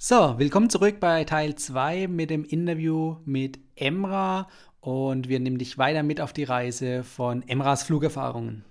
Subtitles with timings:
[0.00, 4.46] So, willkommen zurück bei Teil 2 mit dem Interview mit Emra
[4.78, 8.64] und wir nehmen dich weiter mit auf die Reise von Emras Flugerfahrungen.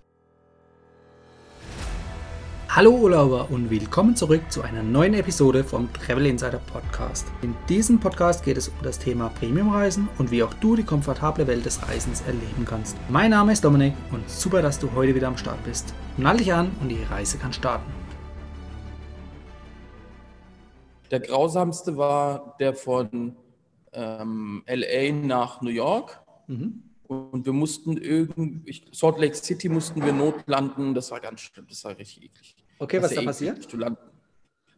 [2.70, 7.28] Hallo Urlauber und willkommen zurück zu einer neuen Episode vom Travel Insider Podcast.
[7.42, 11.46] In diesem Podcast geht es um das Thema Premiumreisen und wie auch du die komfortable
[11.46, 12.96] Welt des Reisens erleben kannst.
[13.10, 15.94] Mein Name ist Dominik und super, dass du heute wieder am Start bist.
[16.16, 18.07] Nall dich an und die Reise kann starten.
[21.12, 23.36] Der grausamste war der von
[23.94, 26.22] ähm, LA nach New York.
[26.48, 26.84] Mhm.
[27.08, 30.94] Und wir mussten irgendwie, Salt Lake City mussten wir notlanden.
[30.94, 32.56] Das war ganz schlimm, das war richtig eklig.
[32.80, 33.68] Okay, was ist da passiert?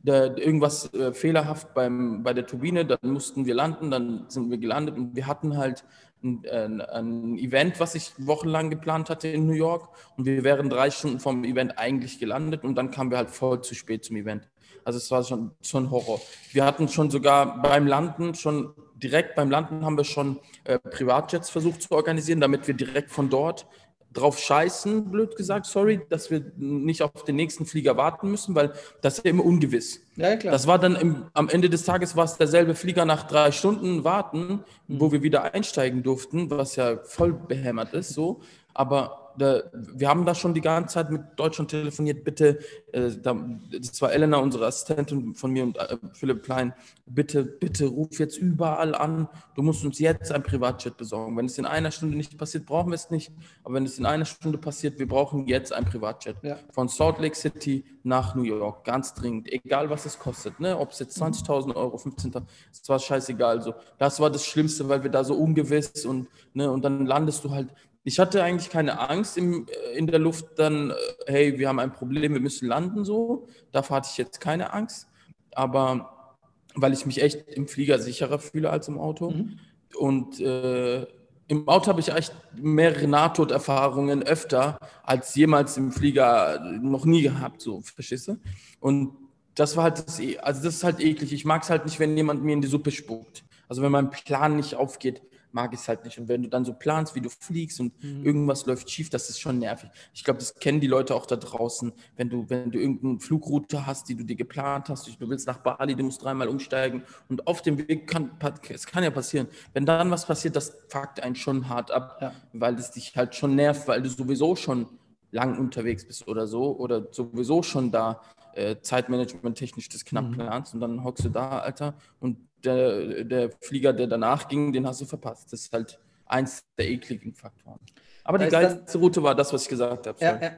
[0.01, 4.57] Da, irgendwas äh, fehlerhaft beim, bei der Turbine, dann mussten wir landen, dann sind wir
[4.57, 5.83] gelandet und wir hatten halt
[6.23, 10.69] ein, ein, ein, Event, was ich wochenlang geplant hatte in New York und wir wären
[10.69, 14.15] drei Stunden vom Event eigentlich gelandet und dann kamen wir halt voll zu spät zum
[14.17, 14.47] Event.
[14.83, 16.19] Also es war schon, schon Horror.
[16.51, 21.49] Wir hatten schon sogar beim Landen, schon direkt beim Landen haben wir schon äh, Privatjets
[21.49, 23.65] versucht zu organisieren, damit wir direkt von dort
[24.13, 28.73] drauf scheißen, blöd gesagt, sorry, dass wir nicht auf den nächsten Flieger warten müssen, weil
[29.01, 30.01] das ist ja immer ungewiss.
[30.15, 30.51] Ja, klar.
[30.51, 34.03] Das war dann im, am Ende des Tages war es derselbe Flieger nach drei Stunden
[34.03, 34.99] warten, mhm.
[34.99, 38.41] wo wir wieder einsteigen durften, was ja voll behämmert ist, so.
[38.73, 42.59] Aber wir haben da schon die ganze Zeit mit Deutschland telefoniert, bitte,
[42.91, 43.35] äh, da,
[43.71, 46.73] das war Elena, unsere Assistentin von mir und äh, Philipp Klein,
[47.05, 51.35] bitte, bitte ruf jetzt überall an, du musst uns jetzt ein Privatjet besorgen.
[51.37, 53.31] Wenn es in einer Stunde nicht passiert, brauchen wir es nicht,
[53.63, 56.37] aber wenn es in einer Stunde passiert, wir brauchen jetzt ein Privatjet.
[56.41, 56.57] Ja.
[56.71, 60.77] Von Salt Lake City nach New York, ganz dringend, egal was es kostet, ne?
[60.77, 63.61] ob es jetzt 20.000 Euro, 15.000, es war scheißegal.
[63.61, 63.73] So.
[63.97, 67.51] Das war das Schlimmste, weil wir da so ungewiss und, ne, und dann landest du
[67.51, 67.69] halt,
[68.09, 70.93] ich hatte eigentlich keine Angst im, äh, in der Luft dann, äh,
[71.27, 73.47] hey, wir haben ein Problem, wir müssen landen so.
[73.71, 75.07] Davor hatte ich jetzt keine Angst.
[75.53, 76.35] Aber
[76.73, 79.29] weil ich mich echt im Flieger sicherer fühle als im Auto.
[79.29, 79.59] Mhm.
[79.95, 81.05] Und äh,
[81.47, 87.61] im Auto habe ich echt mehrere Nahtoderfahrungen öfter als jemals im Flieger noch nie gehabt,
[87.61, 88.37] so, verstehst du?
[88.79, 89.13] Und
[89.53, 91.31] das war halt das, also das ist halt eklig.
[91.33, 93.43] Ich mag es halt nicht, wenn jemand mir in die Suppe spuckt.
[93.67, 96.19] Also wenn mein Plan nicht aufgeht, mag ich es halt nicht.
[96.19, 98.25] Und wenn du dann so planst, wie du fliegst und mhm.
[98.25, 99.89] irgendwas läuft schief, das ist schon nervig.
[100.13, 101.91] Ich glaube, das kennen die Leute auch da draußen.
[102.15, 105.59] Wenn du, wenn du irgendeine Flugroute hast, die du dir geplant hast, du willst nach
[105.59, 108.31] Bali, du musst dreimal umsteigen und auf dem Weg kann,
[108.69, 109.47] es kann ja passieren.
[109.73, 112.33] Wenn dann was passiert, das fuckt einen schon hart ab, ja.
[112.53, 114.87] weil es dich halt schon nervt, weil du sowieso schon
[115.31, 118.21] lang unterwegs bist oder so oder sowieso schon da
[118.55, 120.33] äh, Zeitmanagement technisch das knapp mhm.
[120.33, 124.87] planst und dann hockst du da, Alter, und der, der Flieger, der danach ging, den
[124.87, 125.51] hast du verpasst.
[125.51, 127.79] Das ist halt eins der ekligen Faktoren.
[128.23, 130.17] Aber da die geilste Route war das, was ich gesagt habe.
[130.21, 130.51] Ja, ja,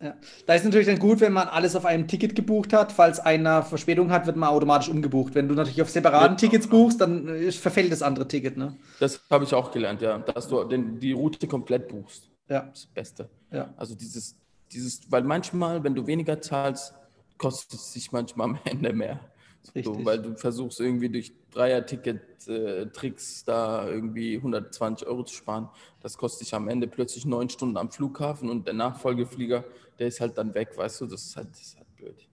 [0.00, 0.16] ja.
[0.46, 2.92] Da ist natürlich dann gut, wenn man alles auf einem Ticket gebucht hat.
[2.92, 5.34] Falls einer Verspätung hat, wird man automatisch umgebucht.
[5.34, 8.56] Wenn du natürlich auf separaten ja, Tickets buchst, dann äh, verfällt das andere Ticket.
[8.56, 8.74] Ne?
[9.00, 10.18] Das habe ich auch gelernt, ja.
[10.18, 12.30] Dass du den, die Route komplett buchst.
[12.48, 12.60] Ja.
[12.60, 13.30] Das, das Beste.
[13.52, 13.74] Ja.
[13.76, 14.36] Also dieses,
[14.72, 16.94] dieses, weil manchmal, wenn du weniger zahlst,
[17.36, 19.20] kostet es sich manchmal am Ende mehr.
[19.62, 25.68] So, weil du versuchst irgendwie durch Dreier-Ticket-Tricks da irgendwie 120 Euro zu sparen.
[26.00, 29.64] Das kostet dich am Ende plötzlich neun Stunden am Flughafen und der Nachfolgeflieger,
[29.98, 32.26] der ist halt dann weg, weißt du, das ist halt, das ist halt blöd.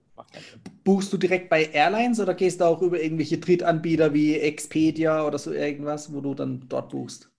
[0.84, 5.38] Buchst du direkt bei Airlines oder gehst du auch über irgendwelche Drittanbieter wie Expedia oder
[5.38, 7.30] so irgendwas, wo du dann dort buchst?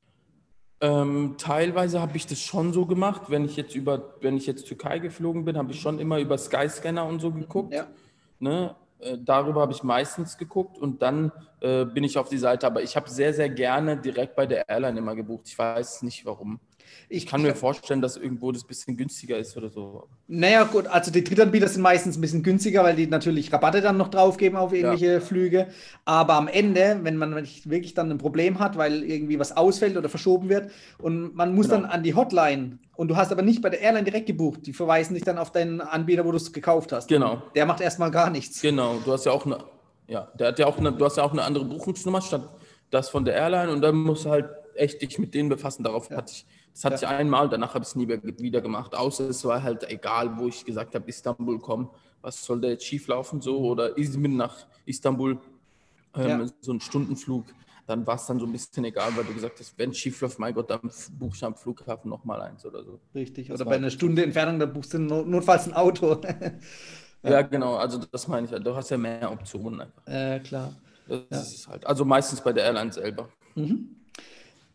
[0.81, 3.23] Ähm, teilweise habe ich das schon so gemacht.
[3.27, 6.37] Wenn ich jetzt über, wenn ich jetzt Türkei geflogen bin, habe ich schon immer über
[6.37, 7.73] Skyscanner und so geguckt.
[7.73, 7.87] Ja.
[8.39, 8.75] Ne?
[8.99, 12.67] Äh, darüber habe ich meistens geguckt und dann äh, bin ich auf die Seite.
[12.67, 15.47] Aber ich habe sehr, sehr gerne direkt bei der Airline immer gebucht.
[15.47, 16.59] Ich weiß nicht warum.
[17.07, 20.07] Ich kann mir vorstellen, dass irgendwo das ein bisschen günstiger ist oder so.
[20.27, 23.97] Naja, gut, also die Drittanbieter sind meistens ein bisschen günstiger, weil die natürlich Rabatte dann
[23.97, 25.19] noch draufgeben auf irgendwelche ja.
[25.19, 25.67] Flüge.
[26.05, 30.09] Aber am Ende, wenn man wirklich dann ein Problem hat, weil irgendwie was ausfällt oder
[30.09, 31.81] verschoben wird und man muss genau.
[31.81, 34.73] dann an die Hotline und du hast aber nicht bei der Airline direkt gebucht, die
[34.73, 37.07] verweisen dich dann auf deinen Anbieter, wo du es gekauft hast.
[37.07, 37.41] Genau.
[37.55, 38.61] Der macht erstmal gar nichts.
[38.61, 39.59] Genau, du hast ja auch eine,
[40.07, 42.49] ja, der hat ja auch eine, du hast ja auch eine andere Buchungsnummer statt
[42.91, 45.83] das von der Airline und dann musst du halt echt dich mit denen befassen.
[45.83, 46.17] Darauf ja.
[46.17, 46.45] hatte ich
[46.79, 47.11] das hatte ja.
[47.11, 50.47] ich einmal, danach habe ich es nie wieder gemacht, außer es war halt egal, wo
[50.47, 51.89] ich gesagt habe, Istanbul, komm,
[52.21, 55.39] was soll da jetzt schieflaufen so oder Izmir nach Istanbul,
[56.15, 56.45] ähm, ja.
[56.61, 57.47] so ein Stundenflug,
[57.85, 60.21] dann war es dann so ein bisschen egal, weil du gesagt hast, wenn es schief
[60.21, 60.89] läuft, mein Gott, dann
[61.19, 63.01] buche ich am Flughafen nochmal eins oder so.
[63.13, 66.21] Richtig, das oder bei einer Stunde Entfernung, dann buchst du notfalls ein Auto.
[67.23, 67.29] ja.
[67.29, 67.41] ja.
[67.41, 70.07] genau, also das meine ich halt, du hast ja mehr Optionen einfach.
[70.07, 70.73] Äh, klar.
[71.09, 71.39] Das ja.
[71.39, 73.27] ist halt, also meistens bei der Airline selber.
[73.55, 73.98] Mhm.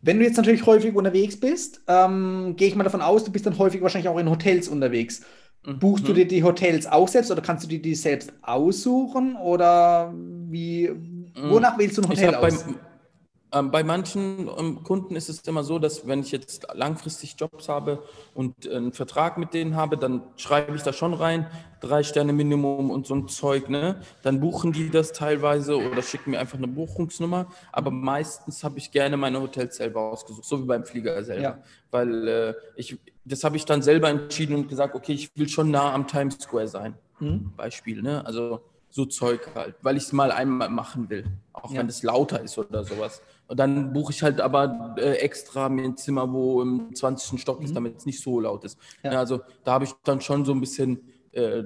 [0.05, 3.47] Wenn du jetzt natürlich häufig unterwegs bist, ähm, gehe ich mal davon aus, du bist
[3.47, 5.23] dann häufig wahrscheinlich auch in Hotels unterwegs.
[5.65, 5.79] Mhm.
[5.79, 9.35] Buchst du dir die Hotels auch selbst oder kannst du dir die selbst aussuchen?
[9.37, 10.91] Oder wie,
[11.49, 12.65] wonach wählst du ein Hotel aus?
[12.65, 12.77] Beim,
[13.55, 17.69] ähm, bei manchen ähm, Kunden ist es immer so, dass wenn ich jetzt langfristig Jobs
[17.69, 18.03] habe
[18.35, 21.47] und einen Vertrag mit denen habe, dann schreibe ich da schon rein,
[21.81, 24.01] drei Sterne Minimum und so ein Zeug, ne?
[24.23, 27.47] Dann buchen die das teilweise oder schicken mir einfach eine Buchungsnummer.
[27.73, 31.43] Aber meistens habe ich gerne meine Hotels selber ausgesucht, so wie beim Flieger selber.
[31.43, 31.59] Ja.
[31.91, 35.71] Weil äh, ich, das habe ich dann selber entschieden und gesagt, okay, ich will schon
[35.71, 36.95] nah am Times Square sein.
[37.21, 37.53] Mhm.
[37.57, 38.25] Beispiel, ne?
[38.27, 38.61] Also
[38.95, 41.81] so Zeug halt, weil ich es mal einmal machen will, auch ja.
[41.81, 43.21] wenn es lauter ist oder sowas.
[43.47, 47.41] Und dann buche ich halt aber äh, extra mir ein Zimmer, wo im 20.
[47.41, 47.67] Stock mhm.
[47.67, 48.79] ist, damit es nicht so laut ist.
[49.03, 49.13] Ja.
[49.13, 51.01] Also da habe ich dann schon so ein bisschen
[51.33, 51.65] äh,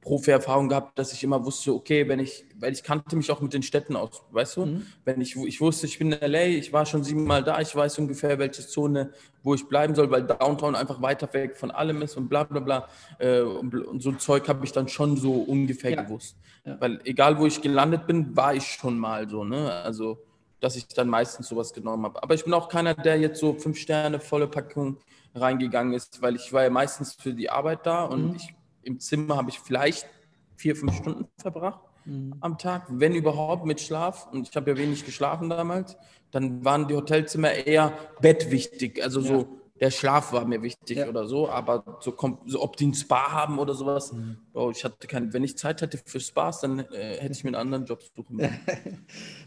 [0.00, 3.52] Profi-Erfahrung gehabt, dass ich immer wusste, okay, wenn ich, weil ich kannte mich auch mit
[3.52, 4.66] den Städten aus, weißt du?
[4.66, 4.86] Mhm.
[5.04, 7.98] Wenn ich, ich wusste, ich bin in LA, ich war schon siebenmal da, ich weiß
[7.98, 12.16] ungefähr, welche Zone, wo ich bleiben soll, weil Downtown einfach weiter weg von allem ist
[12.16, 12.88] und bla bla bla.
[13.18, 16.02] Äh, und, und, so ein Zeug habe ich dann schon so ungefähr ja.
[16.02, 16.36] gewusst.
[16.64, 16.80] Ja.
[16.80, 19.72] Weil egal, wo ich gelandet bin, war ich schon mal so, ne?
[19.72, 20.18] Also
[20.62, 22.22] dass ich dann meistens sowas genommen habe.
[22.22, 24.96] Aber ich bin auch keiner, der jetzt so fünf Sterne volle Packung
[25.34, 28.36] reingegangen ist, weil ich war ja meistens für die Arbeit da und mhm.
[28.36, 30.08] ich, im Zimmer habe ich vielleicht
[30.56, 32.36] vier, fünf Stunden verbracht mhm.
[32.40, 34.28] am Tag, wenn überhaupt mit Schlaf.
[34.32, 35.96] Und ich habe ja wenig geschlafen damals.
[36.30, 39.26] Dann waren die Hotelzimmer eher bettwichtig, also ja.
[39.26, 41.08] so der Schlaf war mir wichtig ja.
[41.08, 42.14] oder so, aber so,
[42.46, 44.36] so, ob die ein Spa haben oder sowas, mhm.
[44.54, 47.48] oh, ich hatte kein, wenn ich Zeit hätte für Spas, dann äh, hätte ich mir
[47.48, 48.60] einen anderen Job suchen müssen.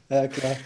[0.10, 0.58] ja, klar.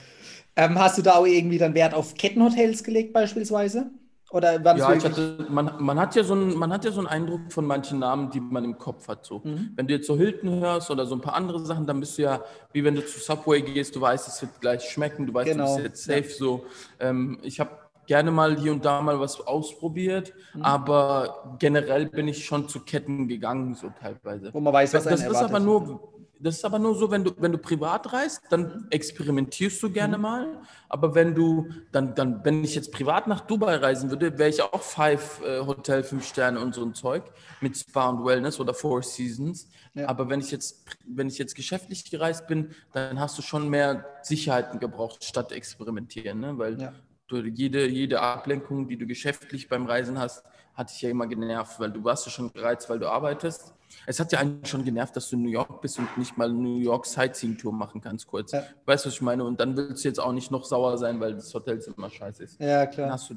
[0.55, 3.91] Ähm, hast du da auch irgendwie dann Wert auf Kettenhotels gelegt beispielsweise?
[4.31, 7.07] Oder ja, ich hatte, man, man, hat ja so ein, man hat ja so einen
[7.07, 9.25] Eindruck von manchen Namen, die man im Kopf hat.
[9.25, 9.41] So.
[9.43, 9.71] Mhm.
[9.75, 12.23] Wenn du jetzt so Hilton hörst oder so ein paar andere Sachen, dann bist du
[12.23, 15.51] ja, wie wenn du zu Subway gehst, du weißt, es wird gleich schmecken, du weißt,
[15.51, 15.77] genau.
[15.77, 16.29] du bist jetzt safe.
[16.29, 16.37] Ja.
[16.37, 16.65] So.
[16.99, 17.71] Ähm, ich habe
[18.05, 20.61] gerne mal hier und da mal was ausprobiert, mhm.
[20.61, 24.53] aber generell bin ich schon zu Ketten gegangen, so teilweise.
[24.53, 25.49] Wo man weiß, was das ist erwartet.
[25.49, 29.83] aber nur das ist aber nur so, wenn du, wenn du privat reist, dann experimentierst
[29.83, 30.21] du gerne mhm.
[30.21, 30.61] mal.
[30.87, 34.61] Aber wenn du, dann, dann, wenn ich jetzt privat nach Dubai reisen würde, wäre ich
[34.61, 37.23] auch Five äh, Hotel, fünf Sterne und so ein Zeug
[37.59, 39.67] mit Spa und Wellness oder Four Seasons.
[39.93, 40.07] Ja.
[40.07, 44.05] Aber wenn ich jetzt, wenn ich jetzt geschäftlich gereist bin, dann hast du schon mehr
[44.23, 46.39] Sicherheiten gebraucht, statt experimentieren.
[46.39, 46.57] Ne?
[46.57, 46.93] Weil ja.
[47.27, 50.43] du, jede, jede Ablenkung, die du geschäftlich beim Reisen hast,
[50.73, 53.73] hat dich ja immer genervt, weil du warst ja schon gereizt, weil du arbeitest.
[54.05, 56.49] Es hat ja eigentlich schon genervt, dass du in New York bist und nicht mal
[56.49, 58.51] eine New York Sightseeing-Tour machen kannst, kurz.
[58.51, 58.63] Ja.
[58.85, 59.43] Weißt du, was ich meine?
[59.43, 62.59] Und dann willst du jetzt auch nicht noch sauer sein, weil das Hotelzimmer scheiße ist.
[62.59, 63.07] Ja, klar.
[63.07, 63.35] Dann hast du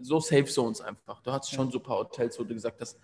[0.00, 1.20] so Safe Zones einfach.
[1.22, 2.98] Du hast schon so ein paar Hotels, wo du gesagt hast,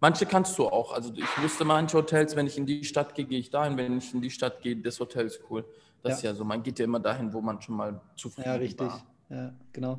[0.00, 0.92] manche kannst du auch.
[0.92, 3.76] Also ich wusste manche Hotels, wenn ich in die Stadt gehe, gehe ich dahin.
[3.76, 5.64] Wenn ich in die Stadt gehe, das Hotel ist cool.
[6.02, 6.16] Das ja.
[6.16, 6.44] ist ja so.
[6.44, 8.88] Man geht ja immer dahin, wo man schon mal zufrieden ja, richtig.
[8.88, 9.02] war.
[9.30, 9.98] Ja, genau.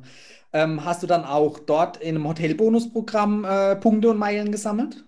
[0.52, 5.04] Ähm, hast du dann auch dort in einem Hotelbonusprogramm äh, Punkte und Meilen gesammelt?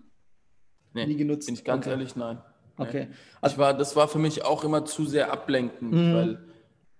[0.94, 1.46] Nee, Nie genutzt?
[1.46, 1.90] Bin ich ganz okay.
[1.90, 2.38] ehrlich, nein.
[2.76, 3.08] Okay.
[3.40, 6.14] Also, ich war, das war für mich auch immer zu sehr ablenkend, mhm.
[6.14, 6.38] weil,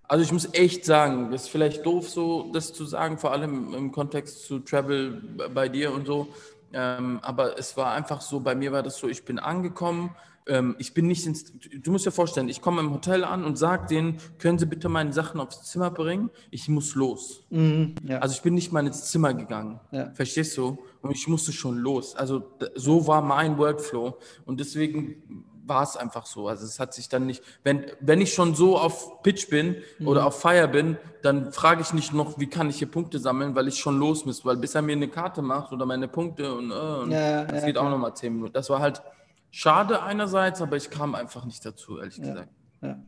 [0.03, 3.75] also ich muss echt sagen, das ist vielleicht doof so, das zu sagen, vor allem
[3.75, 5.23] im Kontext zu Travel
[5.55, 6.29] bei dir und so,
[6.73, 10.15] ähm, aber es war einfach so, bei mir war das so, ich bin angekommen,
[10.49, 13.57] ähm, ich bin nicht ins, du musst dir vorstellen, ich komme im Hotel an und
[13.57, 16.31] sage denen, können Sie bitte meine Sachen aufs Zimmer bringen?
[16.51, 17.45] Ich muss los.
[17.51, 18.19] Mhm, ja.
[18.19, 19.81] Also ich bin nicht mal ins Zimmer gegangen.
[19.93, 20.11] Ja.
[20.15, 20.79] Verstehst du?
[21.03, 22.17] Und ich musste schon los.
[22.17, 22.43] Also
[22.75, 24.19] so war mein Workflow.
[24.47, 26.49] Und deswegen war es einfach so.
[26.49, 30.09] Also es hat sich dann nicht, wenn, wenn ich schon so auf Pitch bin mhm.
[30.09, 33.55] oder auf Fire bin, dann frage ich nicht noch, wie kann ich hier Punkte sammeln,
[33.55, 34.45] weil ich schon los muss.
[34.45, 37.65] Weil bis er mir eine Karte macht oder meine Punkte und, äh, und ja, das
[37.65, 38.55] geht auch nochmal zehn Minuten.
[38.55, 39.03] Das war halt,
[39.51, 42.49] Schade einerseits, aber ich kam einfach nicht dazu, ehrlich gesagt.
[42.83, 43.03] Ja.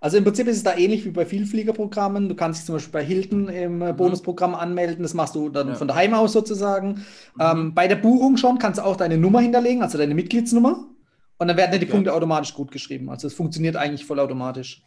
[0.00, 2.28] Also im Prinzip ist es da ähnlich wie bei Vielfliegerprogrammen.
[2.28, 3.96] Du kannst dich zum Beispiel bei Hilton im äh, mhm.
[3.96, 5.02] Bonusprogramm anmelden.
[5.02, 5.74] Das machst du dann ja.
[5.74, 7.04] von daheim aus sozusagen.
[7.34, 7.40] Mhm.
[7.40, 10.86] Ähm, bei der Buchung schon kannst du auch deine Nummer hinterlegen, also deine Mitgliedsnummer.
[11.38, 11.86] Und dann werden dir die.
[11.86, 13.10] Punkte automatisch gut geschrieben.
[13.10, 14.84] Also es funktioniert eigentlich vollautomatisch.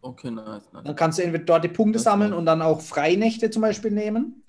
[0.00, 0.84] Okay, nice, nice.
[0.84, 3.90] Dann kannst du entweder dort die Punkte das sammeln und dann auch Freinächte zum Beispiel
[3.90, 4.43] nehmen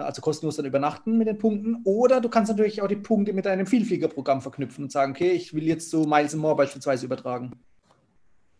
[0.00, 1.82] also kostenlos dann übernachten mit den Punkten.
[1.84, 5.54] Oder du kannst natürlich auch die Punkte mit deinem Vielfliegerprogramm verknüpfen und sagen, okay, ich
[5.54, 7.52] will jetzt so Miles More beispielsweise übertragen.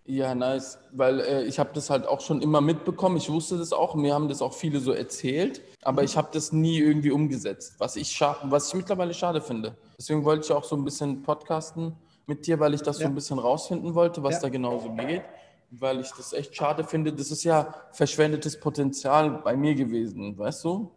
[0.07, 3.17] Ja, nice, weil äh, ich habe das halt auch schon immer mitbekommen.
[3.17, 6.53] Ich wusste das auch, mir haben das auch viele so erzählt, aber ich habe das
[6.53, 9.77] nie irgendwie umgesetzt, was ich, was ich mittlerweile schade finde.
[9.97, 11.95] Deswegen wollte ich auch so ein bisschen podcasten
[12.27, 13.05] mit dir, weil ich das ja.
[13.05, 14.41] so ein bisschen rausfinden wollte, was ja.
[14.41, 15.23] da genau so geht,
[15.71, 17.13] weil ich das echt schade finde.
[17.13, 20.91] Das ist ja verschwendetes Potenzial bei mir gewesen, weißt du?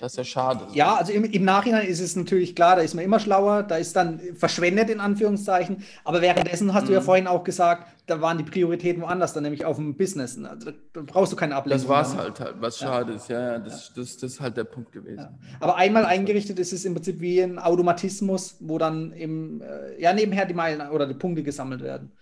[0.00, 0.66] Das ist ja schade.
[0.72, 3.76] Ja, also im, im, Nachhinein ist es natürlich klar, da ist man immer schlauer, da
[3.76, 5.82] ist dann verschwendet in Anführungszeichen.
[6.04, 6.86] Aber währenddessen hast mhm.
[6.88, 7.04] du ja mhm.
[7.04, 10.38] vorhin auch gesagt, da waren die Prioritäten woanders, dann nämlich auf dem Business.
[10.38, 11.82] Also da brauchst du keine Ablenkung.
[11.82, 12.86] Das war es halt, halt, was ja.
[12.86, 13.28] schade ist.
[13.28, 15.18] Ja, ja, das, das, das ist halt der Punkt gewesen.
[15.18, 15.38] Ja.
[15.60, 20.12] Aber einmal eingerichtet ist es im Prinzip wie ein Automatismus, wo dann im, äh, ja,
[20.12, 22.12] nebenher die Meilen oder die Punkte gesammelt werden.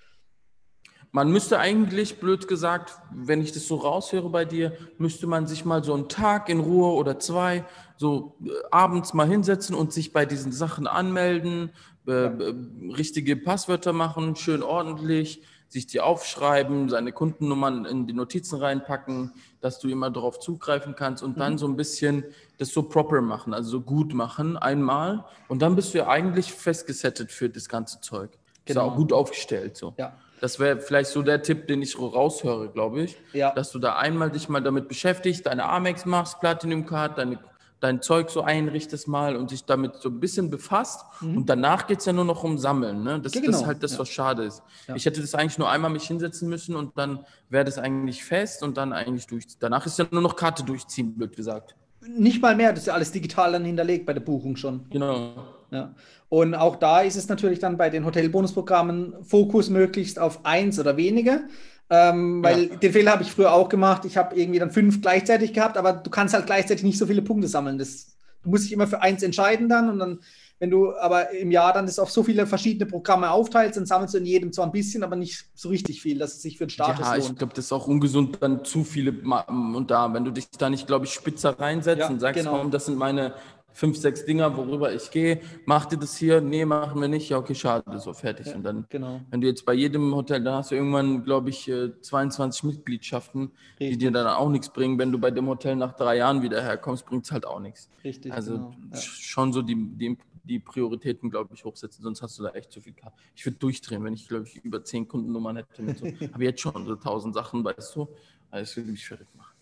[1.14, 5.64] Man müsste eigentlich, blöd gesagt, wenn ich das so raushöre bei dir, müsste man sich
[5.64, 7.64] mal so einen Tag in Ruhe oder zwei
[7.96, 11.70] so äh, abends mal hinsetzen und sich bei diesen Sachen anmelden,
[12.08, 12.54] äh, äh,
[12.96, 19.78] richtige Passwörter machen, schön ordentlich, sich die aufschreiben, seine Kundennummern in die Notizen reinpacken, dass
[19.78, 21.38] du immer darauf zugreifen kannst und mhm.
[21.38, 22.24] dann so ein bisschen
[22.58, 26.52] das so proper machen, also so gut machen einmal und dann bist du ja eigentlich
[26.52, 28.36] festgesettet für das ganze Zeug.
[28.64, 28.80] Genau.
[28.80, 29.94] Ist auch gut aufgestellt so.
[29.96, 30.14] Ja.
[30.44, 33.16] Das wäre vielleicht so der Tipp, den ich raushöre, glaube ich.
[33.32, 33.54] Ja.
[33.54, 37.38] Dass du da einmal dich mal damit beschäftigst, deine Amex machst, Platinum Card, deine
[37.80, 41.00] dein Zeug so einrichtest mal und dich damit so ein bisschen befasst.
[41.22, 41.38] Mhm.
[41.38, 43.02] Und danach geht es ja nur noch um Sammeln.
[43.02, 43.20] Ne?
[43.20, 43.46] Das, genau.
[43.46, 44.62] das ist halt das, was schade ist.
[44.86, 44.94] Ja.
[44.94, 48.62] Ich hätte das eigentlich nur einmal mich hinsetzen müssen und dann wäre das eigentlich fest
[48.62, 49.44] und dann eigentlich durch.
[49.58, 51.74] Danach ist ja nur noch Karte durchziehen, blöd gesagt.
[52.06, 54.84] Nicht mal mehr, das ist ja alles digital dann hinterlegt bei der Buchung schon.
[54.90, 55.53] Genau.
[55.74, 55.94] Ja.
[56.28, 60.96] Und auch da ist es natürlich dann bei den Hotelbonusprogrammen Fokus möglichst auf eins oder
[60.96, 61.42] weniger.
[61.90, 62.76] Ähm, weil ja.
[62.76, 64.04] den Fehler habe ich früher auch gemacht.
[64.04, 67.22] Ich habe irgendwie dann fünf gleichzeitig gehabt, aber du kannst halt gleichzeitig nicht so viele
[67.22, 67.78] Punkte sammeln.
[67.78, 70.20] Das, du musst dich immer für eins entscheiden dann und dann,
[70.58, 74.14] wenn du aber im Jahr dann das auf so viele verschiedene Programme aufteilst, dann sammelst
[74.14, 76.64] du in jedem zwar ein bisschen, aber nicht so richtig viel, dass es sich für
[76.64, 77.30] den Status ja, lohnt.
[77.30, 80.70] Ich glaube, das ist auch ungesund, dann zu viele und da, wenn du dich da
[80.70, 82.52] nicht, glaube ich, spitzer reinsetzt ja, und sagst, genau.
[82.54, 83.34] warum, das sind meine
[83.74, 85.40] fünf, sechs Dinger, worüber ich gehe.
[85.66, 86.40] Macht ihr das hier?
[86.40, 87.28] Nee, machen wir nicht.
[87.28, 88.46] Ja, okay, schade, so fertig.
[88.46, 89.20] Ja, und dann, genau.
[89.30, 93.50] wenn du jetzt bei jedem Hotel, da hast du irgendwann, glaube ich, 22 äh, Mitgliedschaften,
[93.80, 93.90] Richtig.
[93.90, 94.98] die dir dann auch nichts bringen.
[94.98, 97.90] Wenn du bei dem Hotel nach drei Jahren wieder herkommst, bringt es halt auch nichts.
[98.04, 98.32] Richtig.
[98.32, 98.74] Also genau.
[98.92, 99.00] ja.
[99.00, 102.80] schon so die, die, die Prioritäten, glaube ich, hochsetzen, sonst hast du da echt zu
[102.80, 102.94] viel.
[103.34, 105.94] Ich würde durchdrehen, wenn ich, glaube ich, über zehn Kundennummern hätte.
[105.96, 106.06] so.
[106.32, 108.08] Habe jetzt schon so tausend Sachen, weißt du.
[108.50, 109.53] Also, das würde mich verrückt machen.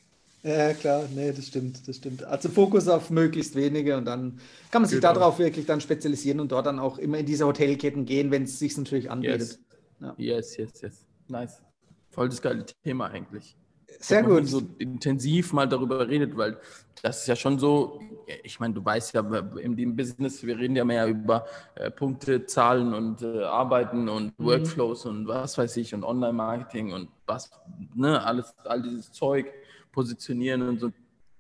[0.45, 2.25] Ja, klar, nee, das stimmt, das stimmt.
[2.25, 4.41] Also Fokus auf möglichst wenige und dann
[4.73, 5.15] kann man sich genau.
[5.15, 8.59] darauf wirklich dann spezialisieren und dort dann auch immer in diese Hotelketten gehen, wenn es
[8.59, 9.41] sich natürlich anbietet.
[9.41, 9.61] Yes.
[10.01, 10.15] Ja.
[10.17, 11.07] yes, yes, yes.
[11.29, 11.63] Nice.
[12.11, 13.57] Voll das geile Thema eigentlich.
[14.01, 14.49] Sehr gut.
[14.49, 16.59] so intensiv mal darüber redet, weil
[17.03, 18.01] das ist ja schon so,
[18.43, 19.21] ich meine, du weißt ja,
[19.61, 24.39] in dem Business, wir reden ja mehr über äh, Punkte, Zahlen und äh, Arbeiten und
[24.39, 24.45] mhm.
[24.45, 27.51] Workflows und was weiß ich und Online-Marketing und was,
[27.95, 29.47] ne, alles, all dieses Zeug
[29.93, 30.91] positionieren und so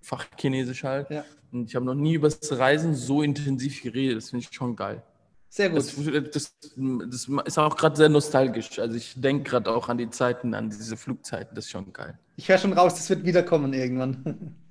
[0.02, 1.11] Fachchinesisch halt.
[1.11, 1.25] Ja.
[1.52, 4.16] Und ich habe noch nie über das Reisen so intensiv geredet.
[4.16, 5.02] Das finde ich schon geil.
[5.49, 5.78] Sehr gut.
[5.78, 5.94] Das,
[6.32, 6.54] das,
[7.08, 8.78] das ist auch gerade sehr nostalgisch.
[8.78, 11.54] Also ich denke gerade auch an die Zeiten, an diese Flugzeiten.
[11.54, 12.18] Das ist schon geil.
[12.37, 14.56] Ich höre schon raus, das wird wiederkommen irgendwann.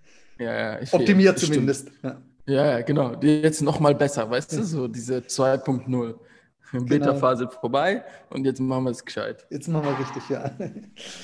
[0.42, 0.80] Ja, ja.
[0.92, 1.92] Optimiert zumindest.
[2.02, 2.18] Ja.
[2.48, 3.16] ja, genau.
[3.22, 6.16] Jetzt noch mal besser, weißt du, so diese 2.0.
[6.72, 6.86] Genau.
[6.86, 9.46] Beta-Phase vorbei und jetzt machen wir es gescheit.
[9.50, 10.52] Jetzt machen wir richtig, ja.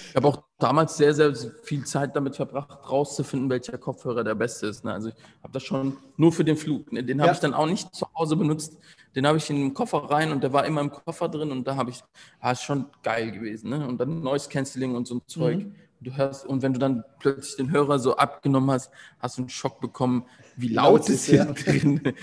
[0.10, 1.34] Ich habe auch damals sehr, sehr
[1.64, 4.84] viel Zeit damit verbracht, rauszufinden, welcher Kopfhörer der beste ist.
[4.84, 4.92] Ne?
[4.92, 6.92] Also ich habe das schon nur für den Flug.
[6.92, 7.02] Ne?
[7.02, 7.34] Den habe ja.
[7.34, 8.78] ich dann auch nicht zu Hause benutzt.
[9.16, 11.66] Den habe ich in den Koffer rein und der war immer im Koffer drin und
[11.66, 12.04] da habe ich,
[12.42, 13.70] ah, ist schon geil gewesen.
[13.70, 13.88] Ne?
[13.88, 15.60] Und dann Noise Cancelling und so ein Zeug.
[15.60, 15.76] Mhm.
[16.00, 19.50] Du hörst, und wenn du dann plötzlich den Hörer so abgenommen hast, hast du einen
[19.50, 20.26] Schock bekommen,
[20.56, 22.14] wie laut, es hier drin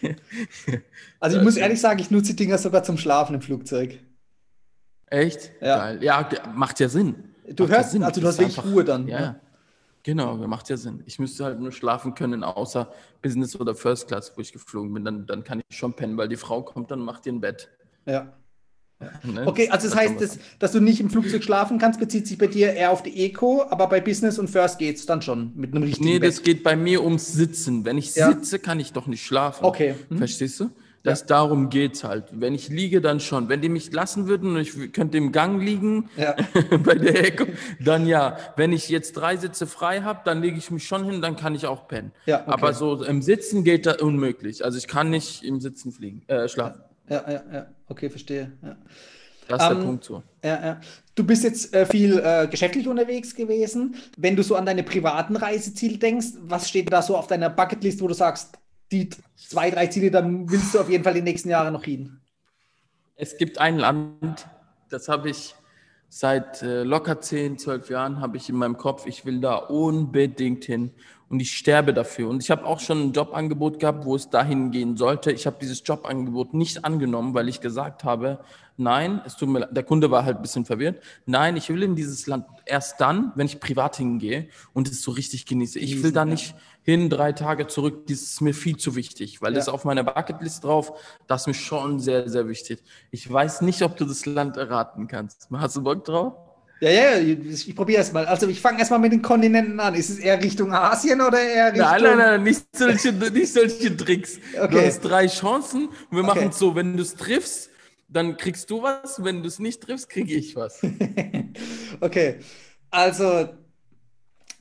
[1.20, 3.98] Also ich muss ehrlich sagen, ich nutze die Dinger sogar zum Schlafen im Flugzeug.
[5.06, 5.52] Echt?
[5.60, 5.78] Ja.
[5.78, 6.02] Geil.
[6.02, 7.34] Ja, macht ja Sinn.
[7.48, 8.02] Du macht hörst, ja Sinn.
[8.04, 9.08] also du hast wirklich Ruhe dann.
[9.08, 9.20] Ja.
[9.20, 9.40] ja.
[10.04, 11.02] Genau, macht ja Sinn.
[11.06, 15.04] Ich müsste halt nur schlafen können, außer Business oder First Class, wo ich geflogen bin.
[15.04, 17.70] Dann, dann kann ich schon pennen, weil die Frau kommt dann macht ihr ein Bett.
[18.06, 18.32] Ja.
[19.22, 19.46] Ne?
[19.46, 22.46] Okay, also das heißt, dass, dass du nicht im Flugzeug schlafen kannst, bezieht sich bei
[22.46, 25.72] dir eher auf die Eco, aber bei Business und First geht es dann schon mit
[25.72, 26.30] einem richtigen Nee, Bett.
[26.30, 27.84] das geht bei mir ums Sitzen.
[27.84, 28.30] Wenn ich ja.
[28.30, 29.64] sitze, kann ich doch nicht schlafen.
[29.64, 29.94] Okay.
[30.08, 30.18] Hm.
[30.18, 30.70] Verstehst du?
[31.04, 31.26] Das, ja.
[31.26, 32.24] Darum geht es halt.
[32.32, 33.50] Wenn ich liege, dann schon.
[33.50, 36.34] Wenn die mich lassen würden und ich könnte im Gang liegen, ja.
[36.78, 37.44] bei der Eco,
[37.78, 38.38] dann ja.
[38.56, 41.54] Wenn ich jetzt drei Sitze frei habe, dann lege ich mich schon hin, dann kann
[41.54, 42.12] ich auch pennen.
[42.24, 42.50] Ja, okay.
[42.50, 44.64] Aber so im Sitzen geht das unmöglich.
[44.64, 46.80] Also ich kann nicht im Sitzen fliegen, äh, schlafen.
[47.08, 47.66] Ja, ja, ja.
[47.88, 48.52] Okay, verstehe.
[48.62, 48.76] Ja.
[49.48, 50.22] Das ist der ähm, Punkt so.
[50.42, 50.80] Ja, ja.
[51.14, 53.96] Du bist jetzt äh, viel äh, geschäftlich unterwegs gewesen.
[54.16, 58.00] Wenn du so an deine privaten Reiseziele denkst, was steht da so auf deiner Bucketlist,
[58.00, 58.58] wo du sagst,
[58.90, 62.20] die zwei, drei Ziele, dann willst du auf jeden Fall die nächsten Jahre noch hin?
[63.16, 64.46] Es gibt ein Land,
[64.88, 65.54] das habe ich
[66.08, 70.64] seit äh, locker 10, 12 Jahren, habe ich in meinem Kopf, ich will da unbedingt
[70.64, 70.92] hin
[71.34, 72.28] und ich sterbe dafür.
[72.28, 75.32] Und ich habe auch schon ein Jobangebot gehabt, wo es dahin gehen sollte.
[75.32, 78.38] Ich habe dieses Jobangebot nicht angenommen, weil ich gesagt habe,
[78.76, 81.02] nein, es tut mir, der Kunde war halt ein bisschen verwirrt.
[81.26, 85.10] Nein, ich will in dieses Land erst dann, wenn ich privat hingehe und es so
[85.10, 85.80] richtig genieße.
[85.80, 88.06] Ich will da nicht hin, drei Tage zurück.
[88.06, 89.58] Das ist mir viel zu wichtig, weil ja.
[89.58, 90.92] das auf meiner Bucketlist drauf,
[91.26, 92.80] das ist mir schon sehr, sehr wichtig.
[93.10, 95.48] Ich weiß nicht, ob du das Land erraten kannst.
[95.50, 96.34] Hast du Bock drauf?
[96.84, 98.26] Ja, ja, ich, ich probiere es mal.
[98.26, 99.94] Also ich fange erstmal mit den Kontinenten an.
[99.94, 101.80] Ist es eher Richtung Asien oder eher Richtung...
[101.80, 104.38] Nein, nein, nein, nicht solche, nicht solche Tricks.
[104.54, 104.70] Okay.
[104.70, 106.26] Du hast drei Chancen und wir okay.
[106.26, 107.70] machen es so, wenn du es triffst,
[108.06, 109.24] dann kriegst du was.
[109.24, 110.82] Wenn du es nicht triffst, kriege ich was.
[112.00, 112.40] okay,
[112.90, 113.48] also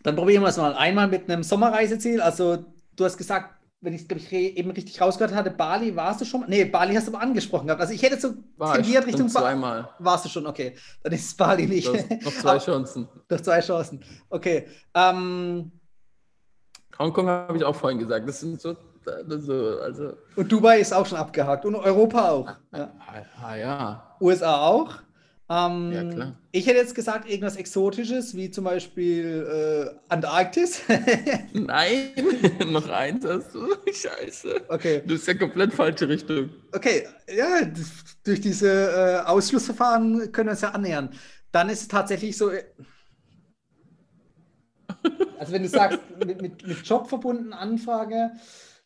[0.03, 0.75] dann probieren wir es mal.
[0.75, 2.21] Einmal mit einem Sommerreiseziel.
[2.21, 2.63] Also
[2.95, 3.53] du hast gesagt,
[3.83, 6.49] wenn ich es, glaube ich, eben richtig rausgehört hatte, Bali warst du schon mal?
[6.49, 7.81] Nee, Bali hast du aber angesprochen gehabt.
[7.81, 9.83] Also ich hätte so War tendiert Richtung zweimal.
[9.83, 10.75] Ba warst du schon, okay.
[11.03, 11.91] Dann ist es Bali nicht.
[12.23, 13.09] noch zwei Chancen.
[13.29, 13.99] Noch zwei Chancen.
[14.29, 14.67] Okay.
[14.93, 15.71] Ähm,
[16.97, 18.27] Hongkong habe ich auch vorhin gesagt.
[18.27, 18.77] Das sind so,
[19.27, 20.13] so, also.
[20.37, 21.65] Und Dubai ist auch schon abgehakt.
[21.65, 22.49] Und Europa auch.
[22.71, 22.93] Ja.
[22.99, 24.15] Ah, ah ja.
[24.21, 24.93] USA auch.
[25.49, 26.39] Ähm, ja, klar.
[26.51, 30.81] Ich hätte jetzt gesagt, irgendwas Exotisches, wie zum Beispiel äh, Antarktis.
[31.53, 32.11] Nein,
[32.71, 33.67] noch eins hast du.
[33.91, 34.61] Scheiße.
[34.69, 35.01] Okay.
[35.01, 36.49] Du bist ja komplett falsche Richtung.
[36.71, 37.67] Okay, ja,
[38.23, 41.09] durch diese äh, Ausschlussverfahren können wir uns ja annähern.
[41.51, 42.49] Dann ist es tatsächlich so.
[42.49, 42.63] Äh,
[45.37, 48.31] also, wenn du sagst, mit, mit, mit Job verbunden Anfrage,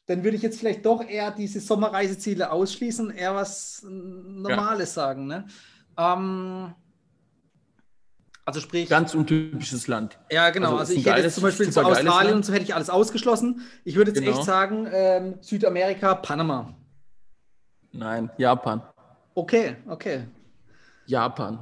[0.07, 5.03] dann würde ich jetzt vielleicht doch eher diese Sommerreiseziele ausschließen, eher was Normales ja.
[5.03, 5.27] sagen.
[5.27, 5.45] Ne?
[5.97, 6.73] Ähm,
[8.47, 8.87] also sprich.
[8.87, 10.17] Ganz untypisches Land.
[10.31, 10.77] Ja, genau.
[10.77, 13.61] Also, also ich hätte jetzt zum Beispiel zu Australien und so hätte ich alles ausgeschlossen.
[13.83, 14.37] Ich würde jetzt genau.
[14.37, 16.73] echt sagen, ähm, Südamerika, Panama.
[17.91, 18.81] Nein, Japan.
[19.35, 20.27] Okay, okay.
[21.07, 21.59] Japan.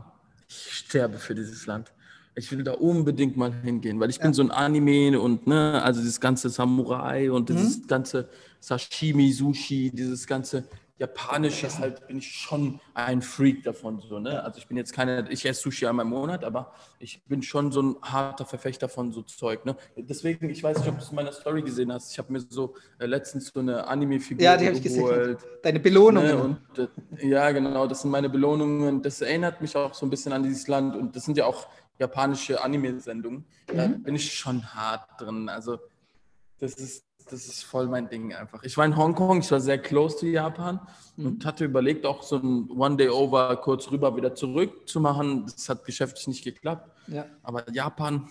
[0.48, 1.92] Ich sterbe für dieses Land.
[2.36, 4.24] Ich will da unbedingt mal hingehen, weil ich ja.
[4.24, 7.88] bin so ein Anime und ne, also dieses ganze Samurai und dieses mhm.
[7.88, 10.65] ganze Sashimi, Sushi, dieses ganze
[10.98, 14.00] Japanische halt bin ich schon ein Freak davon.
[14.00, 14.42] So, ne?
[14.44, 17.72] Also ich bin jetzt keine, ich esse Sushi einmal im Monat, aber ich bin schon
[17.74, 19.66] so ein harter Verfechter von so Zeug.
[19.66, 19.75] Ne?
[19.98, 22.12] Deswegen, ich weiß nicht, ob du es in meiner Story gesehen hast.
[22.14, 25.38] Ich habe mir so äh, letztens so eine Anime-Figur Ja, die habe ich gesehen.
[25.62, 26.58] Deine Belohnungen.
[26.78, 26.88] Ne?
[26.88, 29.02] Und, äh, ja, genau, das sind meine Belohnungen.
[29.02, 31.68] Das erinnert mich auch so ein bisschen an dieses Land und das sind ja auch
[32.00, 33.46] japanische Anime-Sendungen.
[33.72, 33.78] Mhm.
[33.78, 35.50] Da bin ich schon hart drin.
[35.50, 35.78] Also
[36.60, 38.63] das ist das ist voll mein Ding einfach.
[38.63, 40.79] Ich war in Hongkong, ich war sehr close zu Japan
[41.15, 41.25] mhm.
[41.25, 45.46] und hatte überlegt, auch so ein One-Day-Over kurz rüber wieder zurück zu machen.
[45.46, 46.89] Das hat geschäftlich nicht geklappt.
[47.08, 47.25] Ja.
[47.44, 48.29] Aber Japan,